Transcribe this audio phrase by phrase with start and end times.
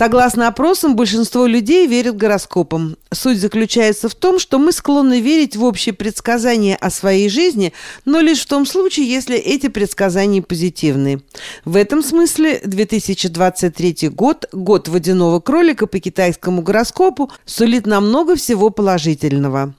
[0.00, 2.96] Согласно опросам, большинство людей верят гороскопам.
[3.12, 7.74] Суть заключается в том, что мы склонны верить в общие предсказания о своей жизни,
[8.06, 11.20] но лишь в том случае, если эти предсказания позитивны.
[11.66, 18.70] В этом смысле 2023 год, год водяного кролика по китайскому гороскопу, сулит нам много всего
[18.70, 19.74] положительного.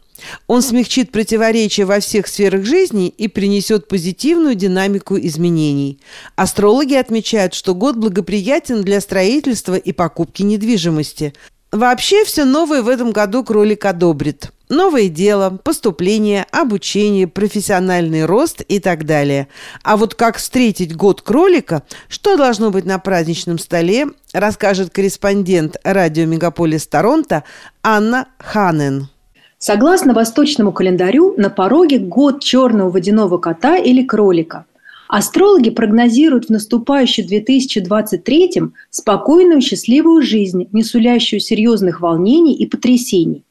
[0.48, 6.00] Он смягчит противоречия во всех сферах жизни и принесет позитивную динамику изменений.
[6.36, 11.34] Астрологи отмечают, что год благоприятен для строительства и покупки недвижимости.
[11.71, 14.52] Вообще все новое в этом году кролик одобрит.
[14.67, 19.48] Новое дело, поступление, обучение, профессиональный рост и так далее.
[19.84, 26.26] А вот как встретить год кролика, что должно быть на праздничном столе, расскажет корреспондент радио
[26.26, 27.43] «Мегаполис Торонто»
[27.84, 29.09] Анна Ханен.
[29.63, 34.65] Согласно восточному календарю, на пороге год черного водяного кота или кролика.
[35.07, 38.53] Астрологи прогнозируют в наступающем 2023
[38.89, 43.43] спокойную счастливую жизнь, не сулящую серьезных волнений и потрясений.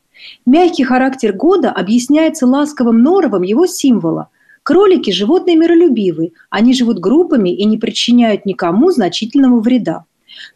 [0.44, 4.30] Мягкий характер года объясняется ласковым норовом его символа.
[4.64, 10.06] Кролики– животные миролюбивые, они живут группами и не причиняют никому значительного вреда.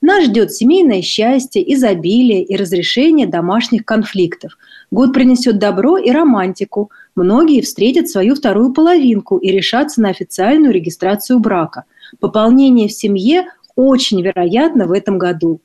[0.00, 4.56] Нас ждет семейное счастье, изобилие и разрешение домашних конфликтов.
[4.90, 6.90] Год принесет добро и романтику.
[7.14, 11.84] Многие встретят свою вторую половинку и решатся на официальную регистрацию брака.
[12.20, 15.60] Пополнение в семье очень вероятно в этом году.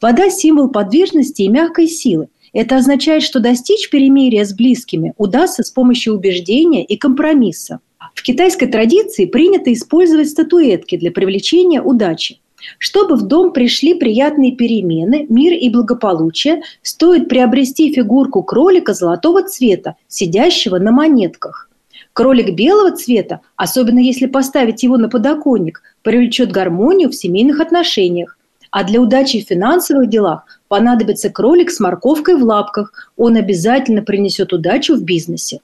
[0.00, 2.28] Вода– символ подвижности и мягкой силы.
[2.52, 7.80] Это означает, что достичь перемирия с близкими удастся с помощью убеждения и компромисса.
[8.14, 12.38] В китайской традиции принято использовать статуэтки для привлечения удачи.
[12.78, 19.96] Чтобы в дом пришли приятные перемены, мир и благополучие, стоит приобрести фигурку кролика золотого цвета,
[20.08, 21.68] сидящего на монетках.
[22.12, 28.38] Кролик белого цвета, особенно если поставить его на подоконник, привлечет гармонию в семейных отношениях.
[28.70, 33.10] А для удачи в финансовых делах понадобится кролик с морковкой в лапках.
[33.16, 35.60] Он обязательно принесет удачу в бизнесе.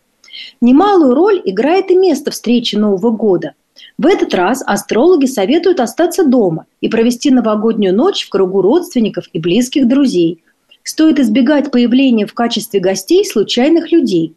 [0.61, 3.55] Немалую роль играет и место встречи Нового года.
[3.99, 9.39] В этот раз астрологи советуют остаться дома и провести новогоднюю ночь в кругу родственников и
[9.39, 10.43] близких друзей.
[10.83, 14.35] Стоит избегать появления в качестве гостей случайных людей.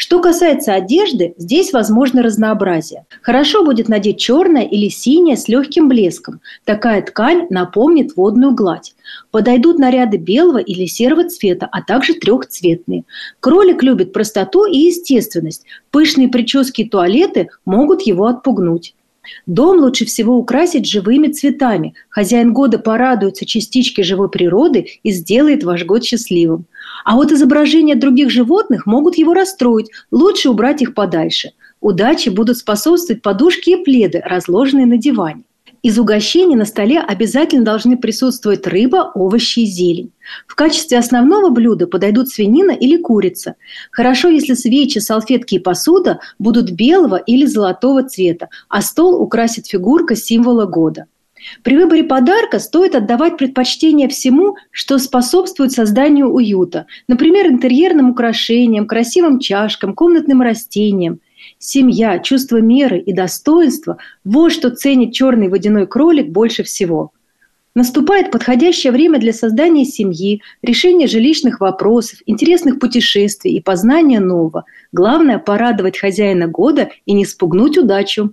[0.00, 3.04] Что касается одежды, здесь возможно разнообразие.
[3.20, 6.40] Хорошо будет надеть черное или синее с легким блеском.
[6.64, 8.94] Такая ткань напомнит водную гладь.
[9.32, 13.02] Подойдут наряды белого или серого цвета, а также трехцветные.
[13.40, 15.64] Кролик любит простоту и естественность.
[15.90, 18.94] Пышные прически и туалеты могут его отпугнуть.
[19.46, 21.94] Дом лучше всего украсить живыми цветами.
[22.08, 26.66] Хозяин года порадуется частичке живой природы и сделает ваш год счастливым.
[27.04, 29.90] А вот изображения других животных могут его расстроить.
[30.10, 31.52] Лучше убрать их подальше.
[31.80, 35.44] Удачи будут способствовать подушки и пледы, разложенные на диване.
[35.82, 40.10] Из угощений на столе обязательно должны присутствовать рыба, овощи и зелень.
[40.48, 43.54] В качестве основного блюда подойдут свинина или курица.
[43.92, 50.16] Хорошо, если свечи, салфетки и посуда будут белого или золотого цвета, а стол украсит фигурка
[50.16, 51.06] символа года.
[51.62, 59.38] При выборе подарка стоит отдавать предпочтение всему, что способствует созданию уюта, например, интерьерным украшениям, красивым
[59.38, 61.20] чашкам, комнатным растениям–
[61.58, 67.12] Семья, чувство меры и достоинства– вот что ценит черный водяной кролик больше всего.
[67.74, 74.64] Наступает подходящее время для создания семьи, решения жилищных вопросов, интересных путешествий и познания нового.
[74.90, 78.32] Главное– порадовать хозяина года и не спугнуть удачу.